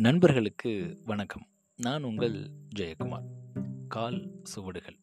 [0.00, 1.46] நண்பர்களுக்கு வணக்கம்.
[1.76, 3.24] நான் உங்கள் ஜெயக்குமார்.
[3.88, 4.98] கால் சுவடுகள்.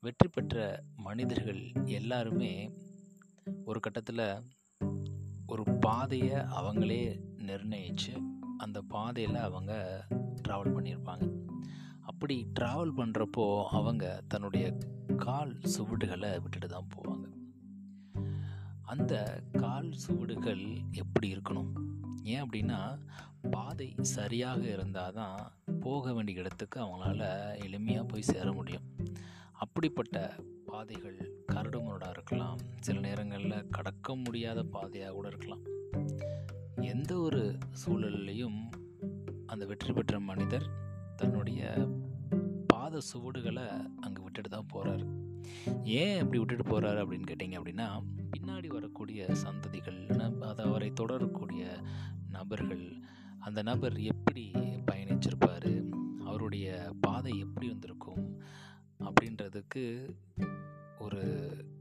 [0.00, 2.70] வெற்றி பெற்ற மனிதர்கள் எல்லாருமே
[3.64, 4.42] ஒரு கட்டத்தில்
[5.46, 8.12] ஒரு பாதையை அவங்களே நிர்ணயித்து
[8.58, 10.06] அந்த பாதையில் அவங்க
[10.48, 11.32] ட்ராவல் பண்ணியிருப்பாங்க
[12.00, 14.78] அப்படி ட்ராவல் பண்ணுறப்போ அவங்க தன்னுடைய
[15.16, 17.24] கால் சுவடுகளை விட்டுட்டு தான் போவாங்க.
[18.82, 21.72] அந்த கால் சுவடுகள் எப்படி இருக்கணும்?
[22.32, 22.78] ஏன் அப்படின்னா
[23.50, 25.36] பாதை சரியாக இருந்தால் தான்
[25.80, 27.22] போக வேண்டிய இடத்துக்கு அவங்களால
[27.66, 28.86] எளிமையாக போய் சேர முடியும்.
[29.64, 30.16] அப்படிப்பட்ட
[30.66, 31.18] பாதைகள்
[31.52, 32.56] கரடுமுரடாக இருக்கலாம்.
[32.80, 35.62] சில நேரங்களில் கடக்க முடியாத பாதையாக கூட இருக்கலாம்.
[36.92, 37.42] எந்த ஒரு
[37.82, 38.58] சூழல்லையும்
[39.46, 40.66] அந்த வெற்றி பெற்ற மனிதர்
[41.16, 41.60] தன்னுடைய
[42.72, 43.66] பாத சுவடுகளை
[44.00, 45.04] அங்கே விட்டுட்டு தான் போகிறாரு
[46.00, 47.86] ஏன் அப்படி விட்டுட்டு போகிறாரு அப்படின்னு கேட்டிங்க அப்படின்னா
[48.32, 50.00] பின்னாடி வரக்கூடிய சந்ததிகள்
[50.50, 51.62] அதை அவரை தொடரக்கூடிய
[52.36, 52.86] நபர்கள்
[53.38, 54.44] அந்த நபர் எப்படி
[54.92, 55.70] பயணிச்சிருப்பார்
[56.24, 58.22] அவருடைய பாதை எப்படி வந்திருக்கும்
[59.00, 59.84] அப்படின்றதுக்கு
[60.98, 61.22] ஒரு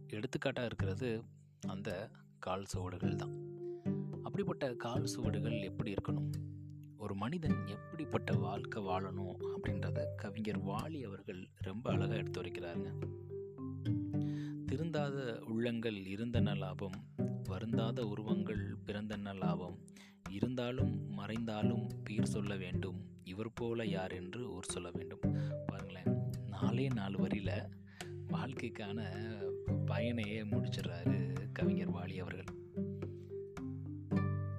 [0.08, 1.10] எடுத்துக்காட்டாக இருக்கிறது
[1.68, 3.34] அந்த கால் சுவடுகள் தான்.
[4.24, 6.32] அப்படிப்பட்ட கால் சுவடுகள் எப்படி இருக்கணும்?
[6.98, 12.92] ஒரு மனிதன் எப்படிப்பட்ட வாழ்க்கை வாழணும் அப்படின்றத கவிஞர் வாலி அவர்கள் ரொம்ப அழகாக எடுத்து வைக்கிறாருங்க
[14.72, 16.98] திருந்தாத உள்ளங்கள் இருந்தன லாபம்
[17.50, 19.78] வருந்தாத உருவங்கள் பிறந்தன லாபம்
[20.30, 23.06] இருந்தாலும் மறைந்தாலும் பீர் சொல்ல வேண்டும்.
[23.24, 25.20] இவர் போல யார் என்று ஊர் சொல்ல வேண்டும்.
[25.66, 27.70] பாருங்களேன் நாலே நாலு வரியில்
[28.28, 29.00] வாழ்க்கைக்கான
[29.86, 32.46] பயனையே முடிச்சிடுறாரு கவிஞர் வாலி அவர்கள்.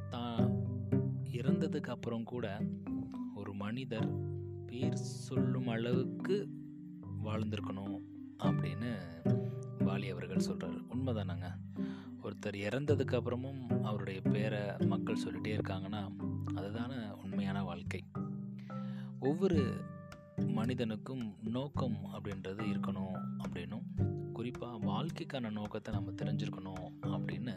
[0.08, 0.50] தான்
[1.30, 2.60] இறந்ததுக்கு அப்புறம் கூட
[3.34, 4.08] ஒரு மனிதர்
[4.66, 6.48] பேர் சொல்லும் அளவுக்கு
[7.24, 7.98] வாழ்ந்திருக்கணும்
[8.38, 8.92] அப்படின்னு
[9.78, 11.48] வாலி அவர்கள் சொல்கிறார் உண்மைதானாங்க?
[12.26, 16.12] ஒருத்தர் இறந்ததுக்கு அப்புறமும் அவருடைய பேரை மக்கள் சொல்லிகிட்டே இருக்காங்கன்னா
[16.54, 18.04] அதுதான உண்மையான வாழ்க்கை.
[19.20, 19.84] ஒவ்வொரு
[20.36, 23.84] மனிதனுக்கும் நோக்கம் அப்படின்றது இருக்கணும் அப்படின்னும்
[24.32, 27.54] குறிப்பாக வாழ்க்கைக்கான நோக்கத்தை நம்ம தெரிஞ்சிருக்கணும் அப்படின்னு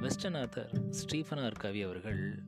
[0.00, 2.42] western author Stephen R Covey அவர்கள்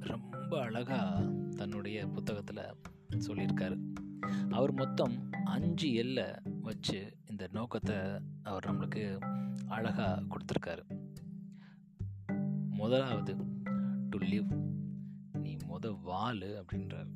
[0.00, 2.74] ரொம்ப அழகாக தன்னுடைய புத்தகத்தில்
[3.10, 3.78] சொல்லியிருக்காரு.
[4.50, 6.24] அவர் மொத்தம் அஞ்சு எல்லை
[6.66, 7.96] வச்சு இந்த நோக்கத்தை
[8.42, 9.18] அவர் நம்மளுக்கு
[9.66, 11.10] அழகாக கொடுத்துருக்காரு.
[12.68, 13.36] முதலாவது
[14.10, 14.74] டு லிவ்
[15.32, 17.10] நீ முத வாழு அப்படின்றார்.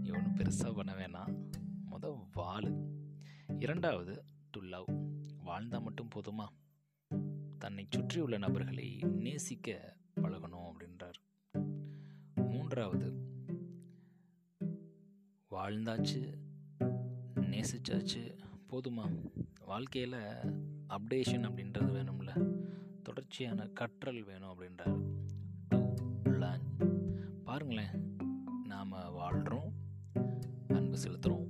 [0.00, 1.50] நீ ஒன்றும் பெருசாக பண்ண வேணாம்.
[1.90, 2.88] முத வாழு.
[3.58, 6.46] இரண்டாவது டு லவ் வாழ்ந்தால் மட்டும் போதுமா?
[7.58, 11.20] தன்னை சுற்றியுள்ள நபர்களை நேசிக்க பழகணும் அப்படின்றார்.
[12.34, 13.12] மூன்றாவது
[15.50, 16.34] வாழ்ந்தாச்சு
[17.54, 18.38] நேசிச்சாச்சு.
[18.70, 19.30] போதுமா?
[19.66, 20.18] வாழ்க்கையில்
[20.88, 22.54] அப்டேஷன் அப்படின்றது வேணும்ல.
[23.02, 25.00] தொடர்ச்சியான கற்றல் வேணும் அப்படின்றார்.
[25.68, 26.88] டு லேர்ன்
[27.44, 28.16] பாருங்களேன்
[28.64, 29.72] நாம் வாழ்கிறோம்
[30.68, 31.48] அன்பு செலுத்துகிறோம்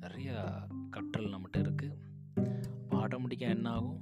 [0.00, 1.96] நிறையா கற்றல் நம்மகிட்ட இருக்குது
[2.90, 4.00] ஆட்டோமேட்டிக்காக என்ன ஆகும்?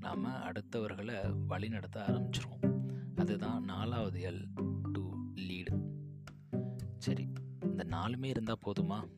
[0.00, 2.90] நாம் அடுத்தவர்களை வழி நடத்த ஆரம்பிச்சிருவோம்.
[3.16, 4.46] அதுதான் நாலாவது எல்
[4.92, 5.90] டு லீடு
[6.98, 7.32] சரி
[7.62, 9.08] இந்த நாலுமே இருந்தால் போதுமா?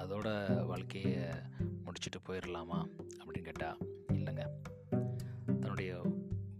[0.00, 0.28] அதோட
[0.66, 1.18] வாழ்க்கையை
[1.84, 2.84] முடிச்சுட்டு போயிடலாமா
[3.18, 3.78] அப்படின்னு கேட்டால்
[4.08, 4.44] இல்லைங்க.
[5.46, 6.02] தன்னுடைய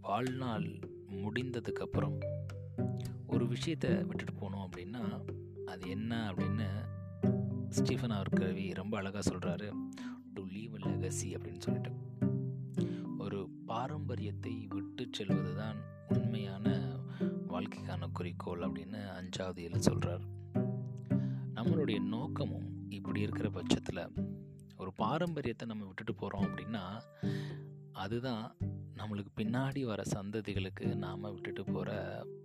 [0.01, 0.79] வாழ்நாள்
[1.11, 2.21] முடிந்ததுக்கப்புறம்
[3.27, 5.25] ஒரு விஷயத்தை விட்டுட்டு போனோம் அப்படின்னா
[5.67, 6.69] அது என்ன அப்படின்னு
[7.69, 9.89] ஸ்டீஃபன் அவர் கவி ரொம்ப அழகாக சொல்கிறாரு
[10.35, 11.91] டு லீவ் லெகசி அப்படின்னு சொல்லிட்டு.
[13.19, 15.77] ஒரு பாரம்பரியத்தை விட்டு செல்வது தான்
[16.09, 16.95] உண்மையான
[17.49, 20.21] வாழ்க்கைக்கான குறிக்கோள் அப்படின்னு அஞ்சாவது எழு சொல்கிறார்
[21.55, 24.13] நம்மளுடைய நோக்கமும் இப்படி இருக்கிற பட்சத்தில்
[24.77, 27.03] ஒரு பாரம்பரியத்தை நம்ம விட்டுட்டு போகிறோம் அப்படின்னா
[27.93, 28.57] அதுதான்
[28.97, 31.91] நம்மளுக்கு பின்னாடி வர சந்ததிகளுக்கு நாம் விட்டுட்டு போகிற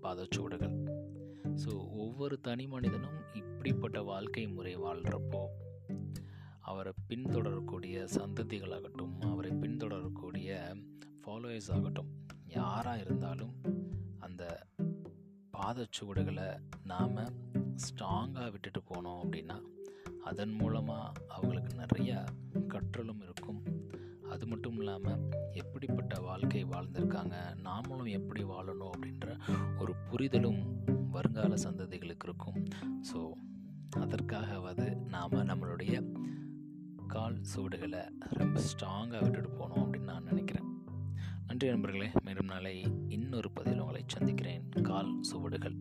[0.04, 0.76] பாதச்சுவடுகள்.
[1.44, 5.46] ஸோ ஒவ்வொரு தனி மனிதனும் இப்படிப்பட்ட வாழ்க்கை முறை வாழ்கிறப்போ
[6.62, 10.76] அவரை பின்தொடரக்கூடிய சந்ததிகளாகட்டும் அவரை பின்தொடரக்கூடிய
[11.24, 12.12] ஃபாலோயர்ஸ் ஆகட்டும்
[12.48, 13.56] யாராக இருந்தாலும்
[14.20, 14.68] அந்த
[15.54, 17.16] பாதச்சுவடுகளை நாம்
[17.88, 19.62] ஸ்ட்ராங்காக விட்டுட்டு போனோம் அப்படின்னா
[20.30, 22.20] அதன் மூலமாக அவங்களுக்கு நிறையா
[22.74, 23.60] கற்றலும் இருக்கும்.
[24.30, 27.36] அது மட்டும் இல்லாமல் எப்படிப்பட்ட வாழ்க்கை வாழ்ந்திருக்காங்க
[27.68, 29.28] நாமளும் எப்படி வாழணும் அப்படின்ற
[29.78, 30.62] ஒரு புரிதலும்
[31.12, 32.58] வருங்கால சந்ததிகளுக்கு இருக்கும்.
[33.12, 33.20] ஸோ
[34.04, 35.96] அதற்காகவது நாம் நம்மளுடைய
[37.08, 38.04] கால் சுவடுகளை
[38.40, 40.70] ரொம்ப ஸ்ட்ராங்காக விட்டுட்டு போகணும் அப்படின்னு நான் நினைக்கிறேன்.
[41.48, 42.76] நன்றி நண்பர்களே மேலும் நாளை
[43.08, 44.64] இன்னொரு பதிவில் உங்களை சந்திக்கிறேன்.
[44.84, 45.76] கால் சுவடுகள்.